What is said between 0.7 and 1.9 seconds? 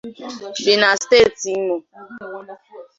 na steeti Imo.